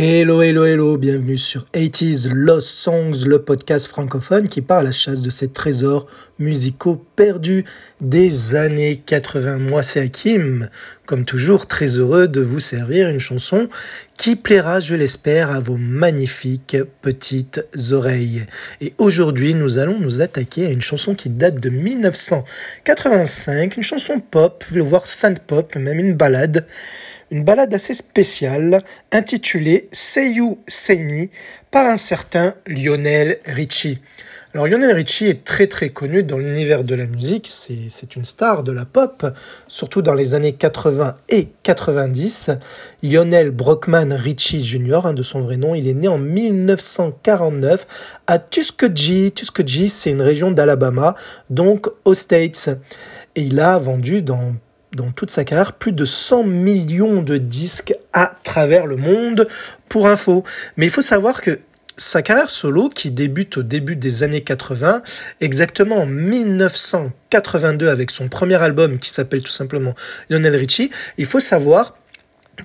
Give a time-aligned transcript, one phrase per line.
[0.00, 4.92] Hello, hello, hello, bienvenue sur 80s Lost Songs, le podcast francophone qui part à la
[4.92, 6.06] chasse de ces trésors
[6.38, 7.64] musicaux perdus
[8.00, 9.58] des années 80.
[9.58, 10.68] Moi, c'est Hakim,
[11.04, 13.68] comme toujours, très heureux de vous servir une chanson
[14.16, 18.46] qui plaira, je l'espère, à vos magnifiques petites oreilles.
[18.80, 24.20] Et aujourd'hui, nous allons nous attaquer à une chanson qui date de 1985, une chanson
[24.20, 26.66] pop, voire sainte pop, même une balade
[27.30, 28.82] une balade assez spéciale
[29.12, 31.28] intitulée Say Me
[31.70, 34.00] par un certain Lionel Richie.
[34.54, 38.62] Alors Lionel Richie est très très connu dans l'univers de la musique, c'est une star
[38.62, 39.26] de la pop,
[39.66, 42.52] surtout dans les années 80 et 90.
[43.02, 48.38] Lionel Brockman Richie Jr., hein, de son vrai nom, il est né en 1949 à
[48.38, 49.32] Tuskegee.
[49.32, 51.14] Tuskegee, c'est une région d'Alabama,
[51.50, 52.70] donc aux States.
[53.36, 54.54] Et il a vendu dans
[54.98, 59.48] dans toute sa carrière plus de 100 millions de disques à travers le monde
[59.88, 60.44] pour info.
[60.76, 61.60] Mais il faut savoir que
[61.96, 65.02] sa carrière solo, qui débute au début des années 80,
[65.40, 69.94] exactement en 1982 avec son premier album qui s'appelle tout simplement
[70.30, 71.96] Lionel Richie, il faut savoir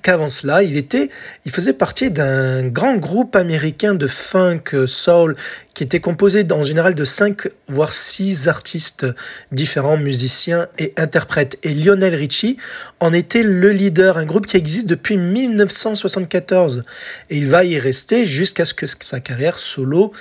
[0.01, 1.09] qu'avant cela, il était,
[1.45, 5.35] il faisait partie d'un grand groupe américain de funk soul
[5.73, 9.05] qui était composé en général de cinq voire six artistes
[9.51, 11.57] différents, musiciens et interprètes.
[11.63, 12.57] Et Lionel Richie
[12.99, 16.83] en était le leader, un groupe qui existe depuis 1974
[17.29, 20.11] et il va y rester jusqu'à ce que sa carrière solo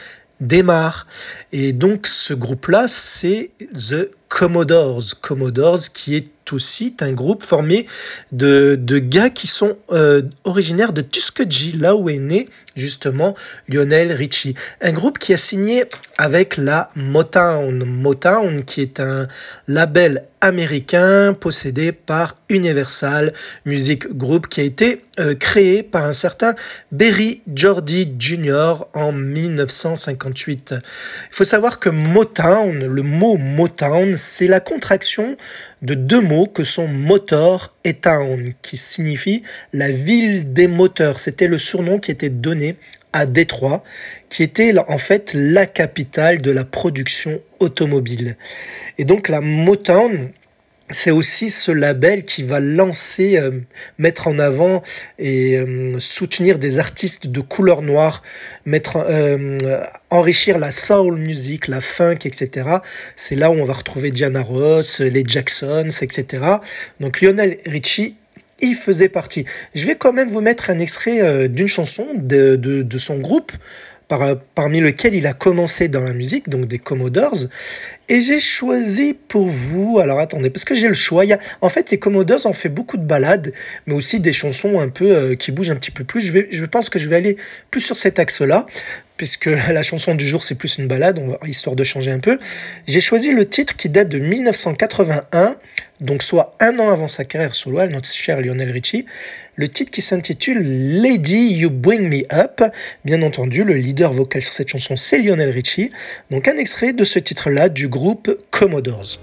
[0.41, 1.07] démarre.
[1.53, 5.21] Et donc ce groupe-là, c'est The Commodores.
[5.21, 6.29] Commodores qui est
[7.03, 7.87] un groupe formé
[8.33, 13.35] de, de gars qui sont euh, originaires de Tuskegee, là où est né justement
[13.69, 14.55] Lionel Richie.
[14.81, 15.85] Un groupe qui a signé
[16.19, 17.85] avec la Motown.
[17.85, 19.29] Motown qui est un
[19.69, 23.33] label américain possédé par Universal
[23.65, 26.55] Music Group qui a été euh, créé par un certain
[26.91, 28.85] Berry Jordy Jr.
[28.93, 30.75] en 1958.
[31.31, 35.37] Il faut savoir que Motown, le mot Motown, c'est la contraction
[35.83, 41.21] de deux mots que sont motor et town, qui signifie la ville des moteurs.
[41.21, 42.62] C'était le surnom qui était donné
[43.13, 43.83] à Détroit,
[44.29, 48.37] qui était en fait la capitale de la production automobile.
[48.99, 50.31] Et donc la Motown,
[50.93, 53.51] c'est aussi ce label qui va lancer, euh,
[53.99, 54.83] mettre en avant
[55.19, 58.23] et euh, soutenir des artistes de couleur noire,
[58.67, 59.57] mettre, euh,
[60.11, 62.79] enrichir la soul music, la funk, etc.
[63.17, 66.45] C'est là où on va retrouver Diana Ross, les Jacksons, etc.
[67.01, 68.17] Donc Lionel Richie
[68.63, 69.45] y faisait partie.
[69.75, 73.53] Je vais quand même vous mettre un extrait d'une chanson de, de, son groupe
[74.55, 77.47] parmi lequel il a commencé dans la musique, donc des Commodores.
[78.09, 81.25] Et j'ai choisi pour vous, alors attendez, parce que j'ai le choix.
[81.25, 83.53] Il en fait, les Commodores ont fait beaucoup de balades,
[83.87, 86.21] mais aussi des chansons un peu euh, qui bougent un petit peu plus.
[86.21, 87.37] Je, vais, je pense que je vais aller
[87.71, 88.67] plus sur cet axe-là,
[89.17, 92.19] puisque la chanson du jour, c'est plus une balade, on va, histoire de changer un
[92.19, 92.39] peu.
[92.87, 95.57] J'ai choisi le titre qui date de 1981,
[96.03, 99.07] donc soit un an avant sa carrière solo, notre cher Lionel Richie.
[99.57, 102.63] Le titre qui s'intitule Lady You Bring Me Up.
[103.05, 105.91] Bien entendu, le leader vocal sur cette chanson, c'est Lionel Richie.
[106.31, 109.19] Donc un extrait de ce titre-là du groupe Commodores.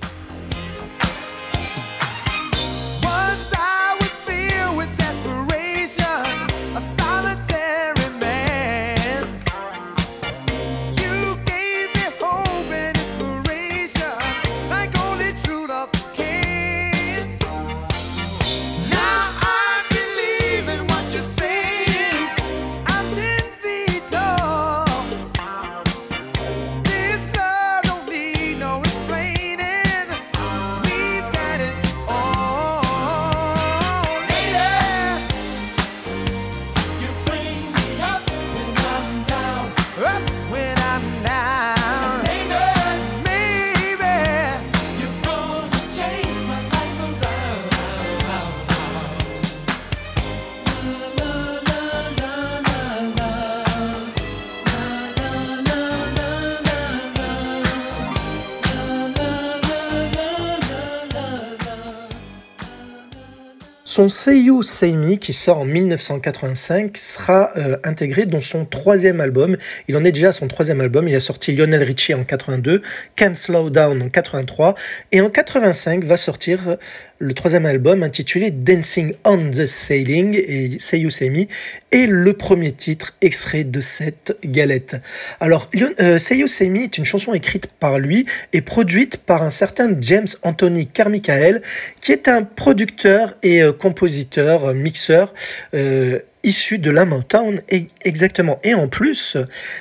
[63.99, 69.57] Son Seiyu Seimi, qui sort en 1985, sera euh, intégré dans son troisième album.
[69.89, 71.09] Il en est déjà à son troisième album.
[71.09, 72.81] Il a sorti Lionel Richie en 82,
[73.17, 74.75] Can't Slow Down en 83,
[75.11, 76.77] et en 85 va sortir
[77.19, 81.49] le troisième album intitulé Dancing on the Sailing et Seiyu Seimi
[81.91, 84.95] est le premier titre extrait de cette galette.
[85.41, 85.69] Alors,
[85.99, 90.27] euh, Seiyu Seimi est une chanson écrite par lui et produite par un certain James
[90.43, 91.61] Anthony Carmichael,
[91.99, 95.33] qui est un producteur et euh, compositeur, mixeur
[95.73, 97.61] euh, issu de la Motown
[98.05, 98.59] exactement.
[98.63, 99.37] Et en plus,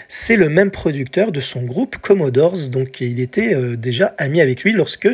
[0.08, 4.64] c'est le même producteur de son groupe Commodores, donc il était euh, déjà ami avec
[4.64, 5.08] lui lorsque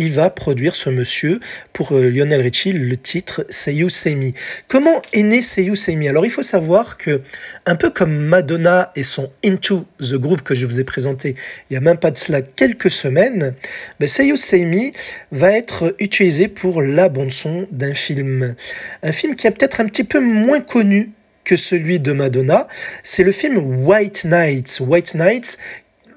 [0.00, 1.40] il va produire ce monsieur
[1.74, 3.74] pour euh, Lionel Richie le titre Say
[4.14, 4.32] Me.
[4.66, 7.20] Comment est né Say Me Alors il faut savoir que
[7.66, 11.34] un peu comme Madonna et son Into the Groove que je vous ai présenté
[11.68, 13.54] il y a même pas de cela quelques semaines,
[13.98, 14.90] ben Say Me
[15.32, 18.54] va être utilisé pour la bande son d'un film,
[19.02, 21.10] un film qui est peut-être un petit peu moins connu
[21.44, 22.68] que celui de Madonna,
[23.02, 24.80] c'est le film White Nights.
[24.80, 25.58] White Nights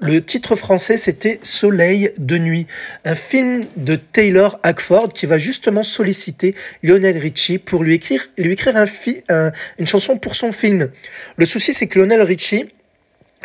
[0.03, 2.67] le titre français, c'était Soleil de nuit,
[3.05, 8.51] un film de Taylor Hackford qui va justement solliciter Lionel Richie pour lui écrire, lui
[8.51, 10.89] écrire un, une chanson pour son film.
[11.37, 12.65] Le souci, c'est que Lionel Richie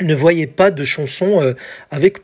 [0.00, 1.54] ne voyait pas de chanson euh,
[1.92, 2.18] avec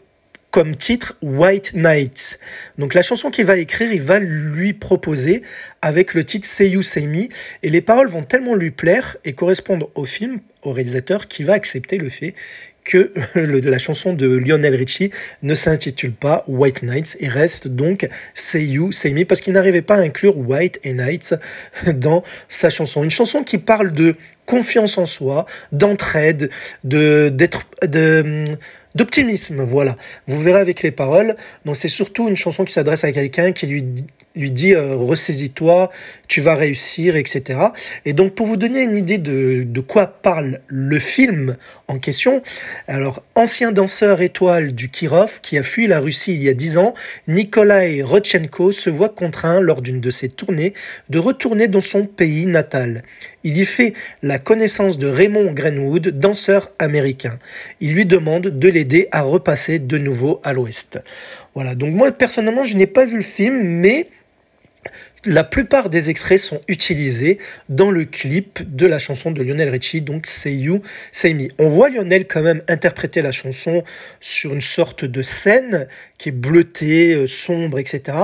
[0.51, 2.39] comme titre White Nights.
[2.79, 5.43] Donc la chanson qu'il va écrire, il va lui proposer
[5.83, 7.29] avec le titre Say You Say Me
[7.63, 11.55] et les paroles vont tellement lui plaire et correspondre au film, au réalisateur qui va
[11.55, 12.35] accepter le fait
[12.85, 15.11] que la chanson de Lionel Richie
[15.43, 19.83] ne s'intitule pas White Nights et reste donc Say You, Say Me, parce qu'il n'arrivait
[19.83, 21.35] pas à inclure White et Nights
[21.95, 23.03] dans sa chanson.
[23.03, 24.17] Une chanson qui parle de
[24.47, 26.51] confiance en soi, d'entraide,
[26.85, 28.45] de, d'être, de,
[28.95, 29.97] d'optimisme, voilà.
[30.27, 31.37] Vous verrez avec les paroles.
[31.65, 33.85] Donc c'est surtout une chanson qui s'adresse à quelqu'un qui lui,
[34.35, 35.91] lui dit euh, ressaisis-toi,
[36.29, 37.61] tu vas réussir, etc.
[38.05, 41.57] Et donc pour vous donner une idée de, quoi parle le film
[41.89, 42.41] en question,
[42.89, 46.79] alors ancien danseur étoile du Kirov qui a fui la Russie il y a dix
[46.79, 46.95] ans,
[47.29, 50.73] Nikolai Rodchenko se voit contraint lors d'une de ses tournées
[51.11, 53.03] de retourner dans son pays natal.
[53.45, 53.93] Il y fait
[54.23, 57.39] la connaissance de Raymond Greenwood, danseur américain.
[57.81, 60.99] Il lui demande de l'aider à repasser de nouveau à l'ouest.
[61.55, 64.09] Voilà, donc moi personnellement je n'ai pas vu le film, mais
[65.27, 67.39] la plupart des extraits sont utilisés
[67.69, 70.83] dans le clip de la chanson de Lionel Richie, donc Say You,
[71.13, 71.49] Say Me.
[71.59, 73.83] On voit Lionel quand même interpréter la chanson
[74.21, 75.89] sur une sorte de scène
[76.19, 78.19] qui est bleutée, euh, sombre, etc.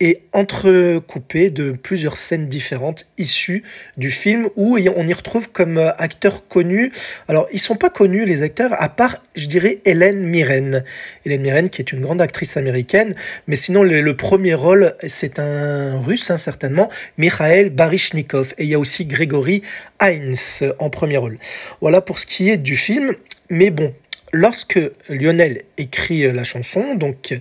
[0.00, 3.64] et entrecoupée de plusieurs scènes différentes issues
[3.96, 6.92] du film où on y retrouve comme euh, acteurs connus.
[7.26, 10.84] Alors, ils sont pas connus, les acteurs, à part, je dirais, Hélène Mirren.
[11.24, 13.14] Hélène Mirren, qui est une grande actrice américaine,
[13.48, 18.54] mais sinon, le, premier rôle, c'est un russe, certainement, Mikhail Baryshnikov.
[18.58, 19.62] Et il y a aussi Grégory
[20.00, 21.38] Heinz en premier rôle.
[21.80, 23.12] Voilà pour ce qui est du film.
[23.50, 23.94] Mais bon,
[24.32, 27.38] lorsque Lionel écrit la chanson, donc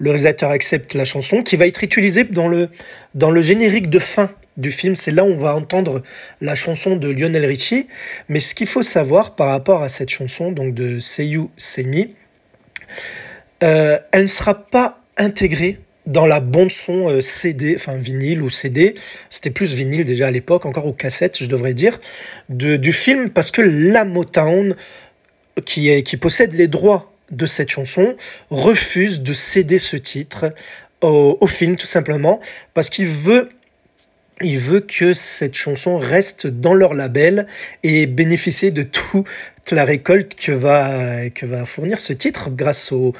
[0.00, 2.70] le réalisateur accepte la chanson, qui va être utilisée dans le,
[3.14, 4.94] dans le générique de fin du film.
[4.94, 6.02] C'est là où on va entendre
[6.40, 7.86] la chanson de Lionel Richie.
[8.28, 12.16] Mais ce qu'il faut savoir par rapport à cette chanson, donc de Seiyu Semi,
[13.62, 18.48] euh, elle ne sera pas intégrée dans la bande son euh, CD, enfin vinyle ou
[18.48, 18.94] CD,
[19.28, 22.00] c'était plus vinyle déjà à l'époque, encore aux cassettes, je devrais dire,
[22.48, 24.74] de, du film, parce que la Motown,
[25.66, 28.16] qui, qui possède les droits de cette chanson,
[28.50, 30.52] refuse de céder ce titre
[31.02, 32.40] au, film, tout simplement,
[32.74, 33.48] parce qu'il veut
[34.42, 37.46] il veut que cette chanson reste dans leur label
[37.82, 39.26] et bénéficier de toute
[39.70, 43.12] la récolte que va, que va fournir ce titre grâce au,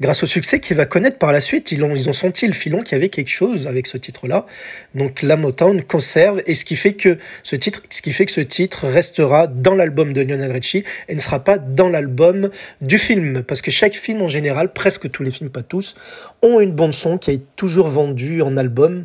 [0.00, 1.72] grâce au succès qu'il va connaître par la suite.
[1.72, 4.46] Ils ont, ils ont senti le filon qu'il y avait quelque chose avec ce titre-là.
[4.94, 8.32] Donc la Motown conserve et ce qui fait que ce titre, ce qui fait que
[8.32, 12.50] ce titre restera dans l'album de Lionel Richie et ne sera pas dans l'album
[12.80, 13.42] du film.
[13.42, 15.94] Parce que chaque film en général, presque tous les films, pas tous,
[16.40, 19.04] ont une bande son qui est toujours vendue en album.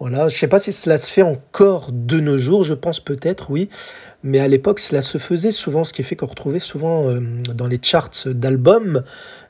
[0.00, 3.00] Voilà, je ne sais pas si cela se fait encore de nos jours, je pense
[3.00, 3.68] peut-être, oui.
[4.22, 7.20] Mais à l'époque, cela se faisait souvent, ce qui fait qu'on retrouvait souvent euh,
[7.54, 9.02] dans les charts d'albums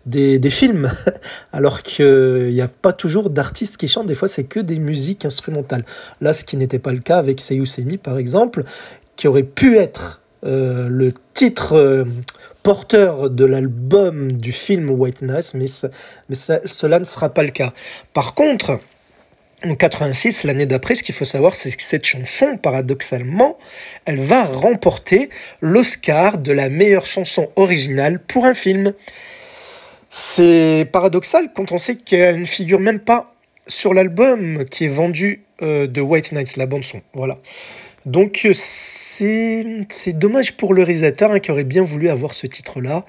[0.07, 0.91] des, films,
[1.53, 5.25] alors qu'il n'y a pas toujours d'artistes qui chantent, des fois c'est que des musiques
[5.25, 5.85] instrumentales.
[6.21, 8.65] Là, ce qui n'était pas le cas avec Seiyu Semi, par exemple,
[9.15, 12.05] qui aurait pu être euh, le titre euh,
[12.65, 15.41] porteur de l'album du film White mais,
[16.29, 17.73] mais cela ne sera pas le cas.
[18.15, 18.81] Par contre,
[19.65, 23.59] en 86, l'année d'après, ce qu'il faut savoir, c'est que cette chanson, paradoxalement,
[24.05, 28.95] elle va remporter l'Oscar de la meilleure chanson originale pour un film.
[30.09, 33.35] C'est paradoxal quand on sait qu'elle ne figure même pas
[33.67, 37.03] sur l'album qui est vendu de White Nights, la bande son.
[37.15, 37.39] Voilà.
[38.07, 39.65] Donc c'est
[40.15, 43.05] dommage pour le réalisateur hein, qui aurait bien voulu avoir ce titre-là.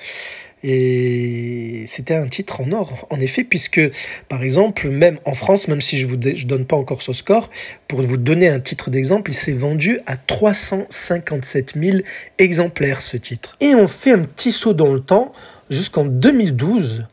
[0.63, 3.81] Et c'était un titre en or, en effet, puisque,
[4.29, 7.49] par exemple, même en France, même si je ne vous donne pas encore ce score,
[7.87, 11.97] pour vous donner un titre d'exemple, il s'est vendu à 357 000
[12.37, 13.55] exemplaires, ce titre.
[13.59, 15.33] Et on fait un petit saut dans le temps
[15.71, 17.05] jusqu'en 2012.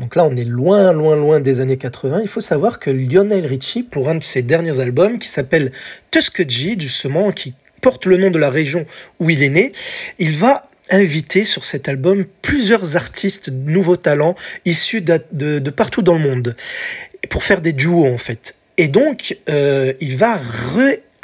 [0.00, 2.20] Donc là, on est loin, loin, loin des années 80.
[2.22, 5.70] Il faut savoir que Lionel Richie, pour un de ses derniers albums, qui s'appelle
[6.10, 8.84] Tuskegee, justement, qui porte le nom de la région
[9.20, 9.70] où il est né,
[10.18, 16.20] il va invité sur cet album plusieurs artistes nouveaux talents issus de, partout dans le
[16.20, 16.56] monde
[17.28, 18.54] pour faire des duos en fait.
[18.78, 20.40] Et donc, euh, il va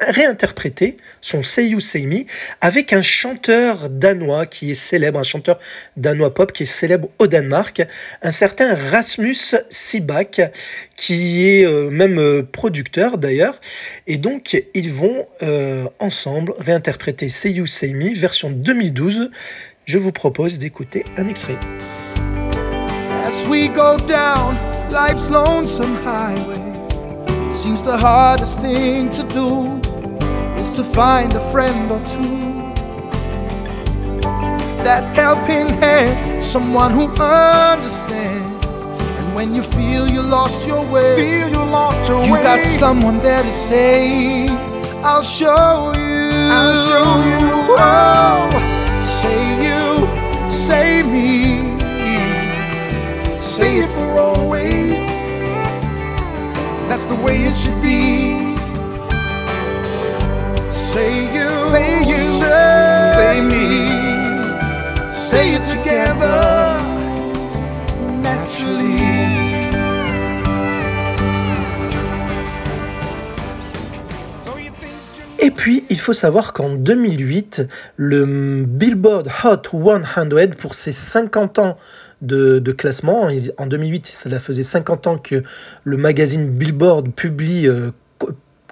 [0.08, 2.24] réinterpréter son Say Me
[2.60, 5.58] avec un chanteur danois qui est célèbre, un chanteur
[5.96, 7.82] danois pop qui est célèbre au Danemark,
[8.22, 10.40] un certain Rasmus Sibak,
[10.96, 13.60] qui est euh, même euh, producteur d'ailleurs.
[14.06, 19.30] Et donc, ils vont euh, ensemble réinterpréter Say Me version 2012.
[19.84, 21.58] Je vous propose d'écouter un extrait.
[30.62, 32.38] Is to find a friend or two.
[34.86, 38.66] That helping hand, someone who understands.
[39.18, 42.42] And when you feel you lost your way, feel you lost your you way.
[42.44, 44.48] got someone there to say,
[45.02, 46.30] I'll show you.
[46.58, 47.48] I'll show you.
[47.94, 48.42] Oh,
[49.20, 49.84] say you,
[50.48, 51.34] say me.
[53.36, 54.92] Say it for always.
[56.88, 58.31] That's the way it should be.
[60.92, 63.88] Say you, say you, say, me,
[65.10, 66.76] say it together
[68.20, 69.00] naturally.
[75.38, 77.62] Et puis, il faut savoir qu'en 2008,
[77.96, 81.78] le Billboard Hot 100 pour ses 50 ans
[82.20, 83.30] de, de, classement.
[83.56, 85.42] En 2008, cela faisait 50 ans que
[85.84, 87.92] le magazine Billboard publie euh,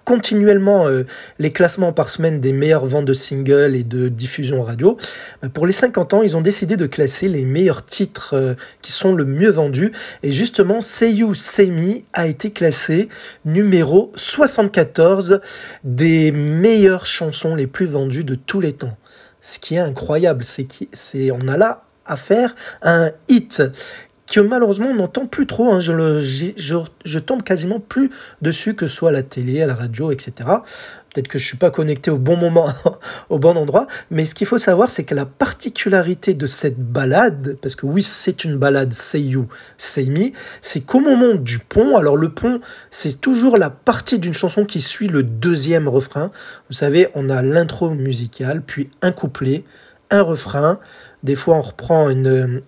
[0.04, 1.04] continuellement euh,
[1.38, 4.97] les classements par semaine des meilleures ventes de singles et de diffusion radio.
[5.45, 8.92] Euh, pour les 50 ans, ils ont décidé de classer les meilleurs titres euh, qui
[8.92, 9.92] sont le mieux vendus.
[10.23, 13.09] Et justement, Say You, Say Me a été classé
[13.45, 15.40] numéro 74
[15.85, 18.97] des meilleures chansons les plus vendues de tous les temps.
[19.40, 23.62] Ce qui est incroyable, c'est qu'on a là à faire un hit
[24.30, 25.72] que malheureusement on n'entend plus trop.
[25.72, 25.80] Hein.
[25.80, 26.22] Je,
[26.56, 28.10] je, je, tombe quasiment plus
[28.40, 30.32] dessus, que soit à la télé, à la radio, etc.
[31.12, 32.68] Peut-être que je suis pas connecté au bon moment,
[33.28, 33.88] au bon endroit.
[34.12, 38.04] Mais ce qu'il faut savoir, c'est que la particularité de cette balade, parce que oui,
[38.04, 42.60] c'est une balade Say You, Say Me, c'est qu'au moment du pont, alors le pont,
[42.92, 46.30] c'est toujours la partie d'une chanson qui suit le deuxième refrain.
[46.68, 49.64] Vous savez, on a l'intro musicale, puis un couplet,
[50.12, 50.78] un refrain,
[51.22, 52.60] des fois, on reprend un,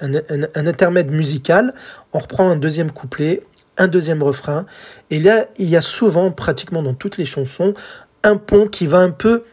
[0.54, 1.74] intermède musical,
[2.12, 3.42] on reprend un deuxième couplet,
[3.78, 4.66] un deuxième refrain.
[5.10, 7.74] Et là, il y a souvent, pratiquement dans toutes les chansons,
[8.22, 9.44] un pont qui va un peu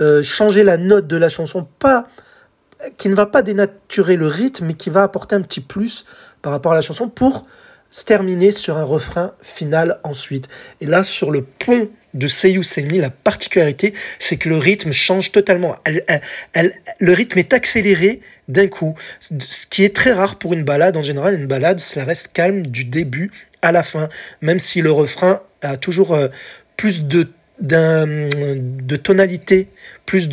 [0.00, 2.08] euh, changer la note de la chanson, pas
[2.96, 6.06] qui ne va pas dénaturer le rythme, mais qui va apporter un petit plus
[6.42, 7.46] par rapport à la chanson pour
[7.90, 10.48] se terminer sur un refrain final ensuite.
[10.80, 15.32] Et là, sur le pont de Seiyu Senmi, la particularité, c'est que le rythme change
[15.32, 15.74] totalement.
[16.98, 20.96] le rythme est accéléré d'un coup, ce qui est très rare pour une balade.
[20.96, 23.30] En général, une balade, ça reste calme du début
[23.62, 24.08] à la fin,
[24.40, 26.28] même si le refrain a toujours euh,
[26.76, 27.28] plus de
[27.60, 29.68] de tonalité,
[30.06, 30.30] plus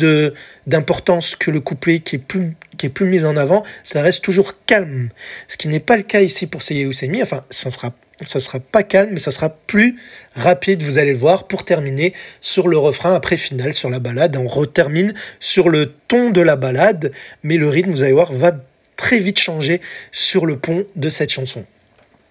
[0.66, 4.24] d'importance que le couplet qui est plus qui est plus mis en avant, ça reste
[4.24, 5.10] toujours calme.
[5.46, 7.22] Ce qui n'est pas le cas ici pour Seiyu Senmi.
[7.22, 7.92] Enfin, ça sera
[8.24, 9.96] ça sera pas calme, mais ça sera plus
[10.34, 14.36] rapide, vous allez le voir, pour terminer sur le refrain après final, sur la balade.
[14.36, 18.52] On retermine sur le ton de la balade, mais le rythme, vous allez voir, va
[18.96, 21.64] très vite changer sur le pont de cette chanson.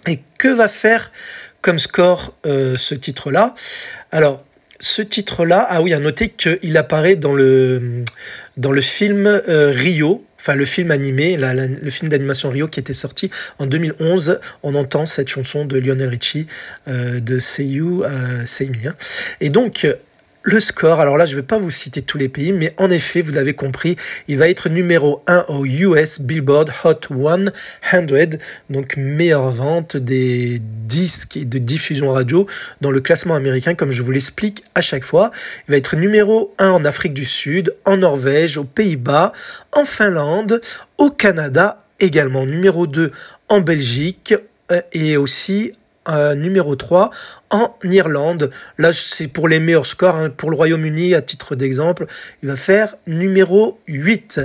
[0.08, 1.12] Et que va faire
[1.62, 3.54] comme score euh, ce titre-là?
[4.12, 4.44] Alors,
[4.80, 8.04] ce titre-là, ah oui, à noter qu'il apparaît dans le,
[8.58, 12.94] dans le film euh, Rio, enfin le film animé, le film d'animation Rio qui était
[12.94, 13.30] sorti
[13.60, 14.40] en 2011.
[14.64, 16.48] On entend cette chanson de Lionel Richie
[16.88, 18.46] euh, de Say You, euh.
[18.86, 18.94] Hein.
[19.42, 19.88] Et donc,
[20.48, 22.90] le score, alors là, je ne vais pas vous citer tous les pays, mais en
[22.90, 23.98] effet, vous l'avez compris,
[24.30, 28.00] il va être numéro 1 au US Billboard Hot 100,
[28.70, 32.48] donc meilleure vente des disques et de diffusion radio
[32.80, 35.32] dans le classement américain, comme je vous l'explique à chaque fois.
[35.68, 39.34] Il va être numéro 1 en Afrique du Sud, en Norvège, aux Pays-Bas,
[39.74, 40.62] en Finlande,
[40.98, 43.12] au Canada également, numéro 2
[43.50, 44.34] en Belgique
[44.72, 45.74] euh, et aussi
[46.10, 47.12] euh, numéro 3
[47.50, 48.52] en Irlande.
[48.78, 50.16] Là, c'est pour les meilleurs scores.
[50.16, 50.30] Hein.
[50.30, 52.06] Pour le Royaume-Uni, à titre d'exemple,
[52.44, 54.42] il va faire numéro 8.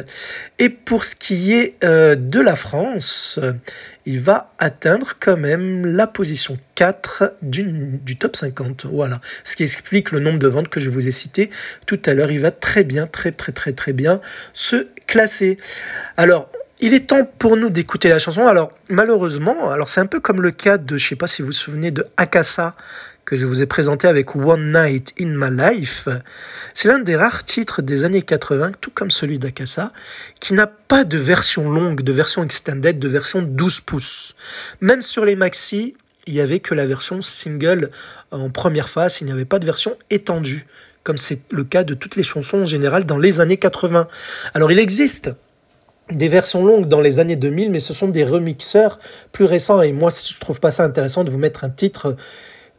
[0.59, 3.39] Et pour ce qui est euh, de la France,
[4.07, 8.87] il va atteindre quand même la position 4 du, du, top 50.
[8.87, 11.51] Voilà, ce qui explique le nombre de ventes que je vous ai cité
[11.87, 12.31] tout à l'heure.
[12.31, 14.21] Il va très bien, très très très très bien
[14.53, 15.59] se classer.
[16.17, 16.51] Alors,
[16.83, 18.47] il est temps pour nous d'écouter la chanson.
[18.49, 21.47] Alors, malheureusement, alors c'est un peu comme le cas de, je sais pas si vous
[21.47, 22.75] vous souvenez de Akasa,
[23.25, 26.09] que je vous ai présenté avec One Night in My Life.
[26.75, 29.93] C'est l'un des rares titres des années 80, tout comme celui d'Akasa,
[30.41, 34.35] qui n'a pas de version longue, de version extended, de version 12 pouces.
[34.81, 35.95] Même sur les maxi,
[36.27, 37.91] il n'y avait que la version single
[38.33, 40.67] en première phase, il n'y avait pas de version étendue,
[41.05, 44.09] comme c'est le cas de toutes les chansons en général dans les années 80.
[44.53, 45.31] Alors il existe
[46.15, 48.99] des versions longues dans les années 2000, mais ce sont des remixeurs
[49.33, 49.83] plus récents.
[49.83, 52.17] Et moi, je trouve pas ça intéressant de vous mettre un titre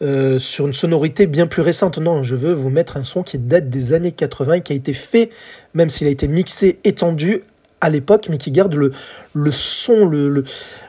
[0.01, 1.97] euh, sur une sonorité bien plus récente.
[1.97, 4.75] Non, je veux vous mettre un son qui date des années 80 et qui a
[4.75, 5.29] été fait,
[5.73, 7.41] même s'il a été mixé, étendu
[7.83, 8.91] à l'époque, mais qui garde le,
[9.33, 10.45] le son, le,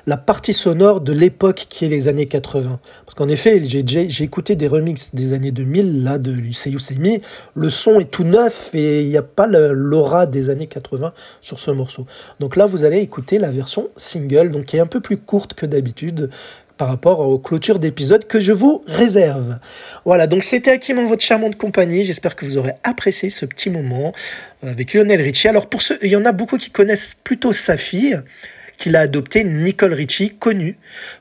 [0.06, 2.78] la partie sonore de l'époque qui est les années 80.
[3.04, 7.20] Parce qu'en effet, j'ai écouté des remixes des années 2000, là, de Yusei Semi,
[7.54, 11.58] le son est tout neuf et il n'y a pas l'aura des années 80 sur
[11.58, 12.06] ce morceau.
[12.38, 15.54] Donc là, vous allez écouter la version single, donc qui est un peu plus courte
[15.54, 16.30] que d'habitude,
[16.76, 19.58] par rapport aux clôtures d'épisodes que je vous réserve.
[20.04, 22.04] Voilà, donc c'était Hakim en votre charmante compagnie.
[22.04, 24.12] J'espère que vous aurez apprécié ce petit moment
[24.64, 25.48] euh, avec Lionel Richie.
[25.48, 28.20] Alors pour ceux, il y en a beaucoup qui connaissent plutôt sa fille,
[28.76, 30.76] qu'il a adoptée, Nicole Richie, connue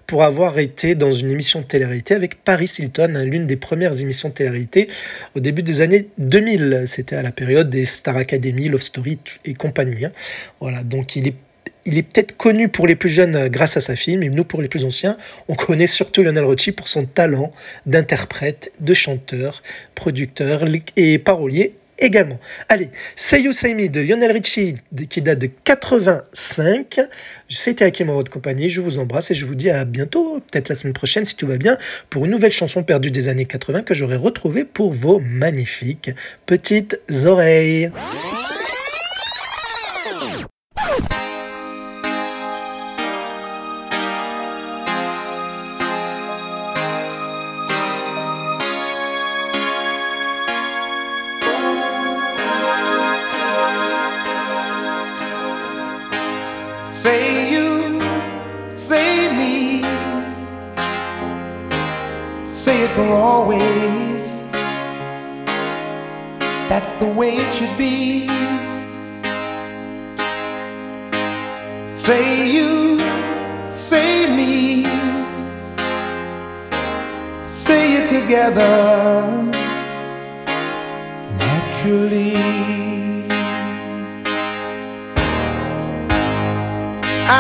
[0.07, 3.99] pour avoir été dans une émission de télé-réalité avec Paris Hilton, hein, l'une des premières
[3.99, 4.87] émissions de télé-réalité
[5.35, 6.83] au début des années 2000.
[6.87, 10.05] C'était à la période des Star Academy, Love Story et compagnie.
[10.05, 10.11] Hein.
[10.59, 11.35] Voilà, donc il est
[11.85, 14.43] il est peut-être connu pour les plus jeunes euh, grâce à sa fille, mais nous,
[14.43, 17.51] pour les plus anciens, on connaît surtout Lionel Richie pour son talent
[17.85, 19.61] d'interprète, de chanteur,
[19.95, 20.63] producteur
[20.95, 22.39] et parolier également.
[22.69, 24.75] Allez, Say You Say Me de Lionel Richie
[25.09, 26.99] qui date de 85.
[27.49, 28.69] C'était Hakim en votre compagnie.
[28.69, 31.47] Je vous embrasse et je vous dis à bientôt, peut-être la semaine prochaine si tout
[31.47, 31.77] va bien,
[32.09, 36.11] pour une nouvelle chanson perdue des années 80 que j'aurai retrouvée pour vos magnifiques
[36.45, 37.91] petites oreilles.
[67.03, 68.27] The way it should be.
[71.85, 72.23] Say
[72.55, 72.97] you,
[73.65, 74.85] say me,
[77.43, 78.71] say it together
[81.43, 82.35] naturally.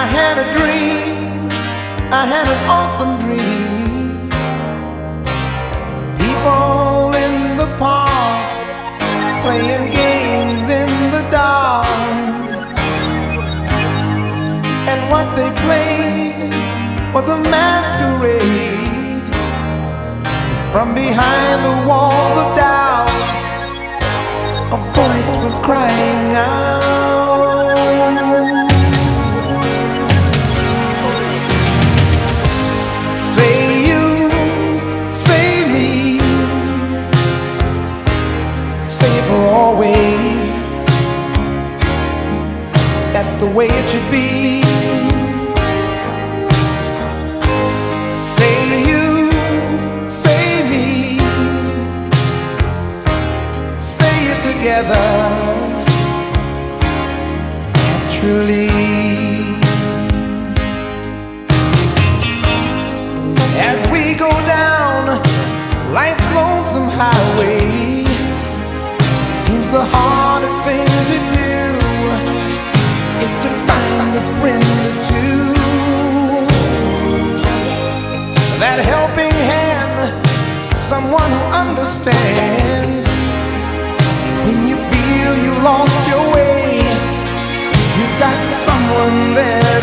[0.01, 1.47] I had a dream,
[2.21, 4.29] I had an awesome dream
[6.19, 6.92] people
[15.35, 16.53] they played
[17.13, 19.21] was a masquerade.
[20.71, 23.09] From behind the walls of doubt,
[24.71, 27.22] a voice was crying out.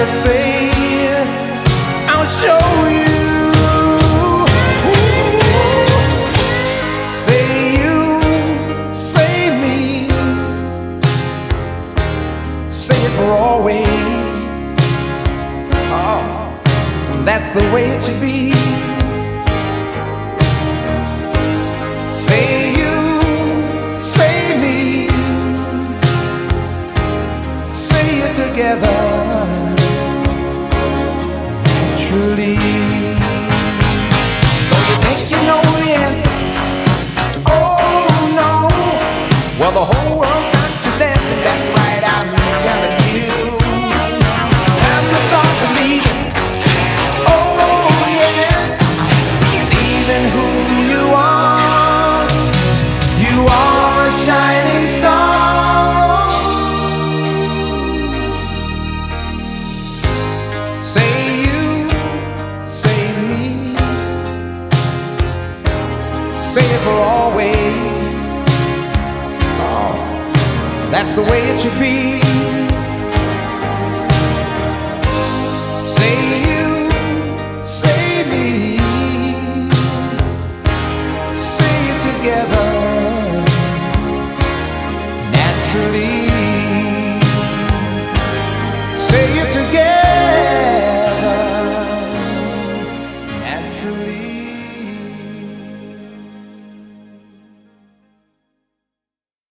[0.00, 0.70] To say,
[2.08, 3.19] I'll show you.